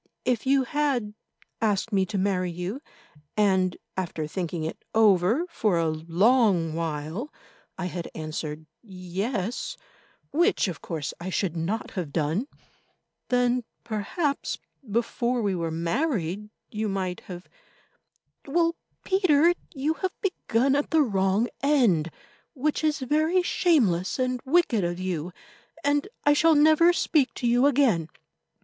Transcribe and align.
If 0.25 0.47
you 0.47 0.63
had 0.63 1.13
asked 1.61 1.93
me 1.93 2.07
to 2.07 2.17
marry 2.17 2.49
you, 2.49 2.81
and, 3.37 3.77
after 3.95 4.25
thinking 4.25 4.63
it 4.63 4.83
over 4.95 5.45
for 5.51 5.77
a 5.77 5.89
long 5.89 6.73
while, 6.73 7.31
I 7.77 7.85
had 7.85 8.09
answered 8.15 8.65
Yes, 8.81 9.77
which 10.31 10.67
of 10.67 10.81
course 10.81 11.13
I 11.19 11.29
should 11.29 11.55
not 11.55 11.91
have 11.91 12.11
done, 12.11 12.47
then, 13.27 13.63
perhaps, 13.83 14.57
before 14.89 15.43
we 15.43 15.53
were 15.53 15.69
married 15.69 16.49
you 16.71 16.89
might 16.89 17.19
have—Well, 17.27 18.75
Peter, 19.05 19.53
you 19.71 19.93
have 20.01 20.19
begun 20.19 20.75
at 20.75 20.89
the 20.89 21.03
wrong 21.03 21.47
end, 21.61 22.09
which 22.55 22.83
is 22.83 23.01
very 23.01 23.43
shameless 23.43 24.17
and 24.17 24.41
wicked 24.45 24.83
of 24.83 24.99
you, 24.99 25.31
and 25.83 26.07
I 26.23 26.33
shall 26.33 26.55
never 26.55 26.91
speak 26.91 27.35
to 27.35 27.45
you 27.45 27.67
again." 27.67 28.09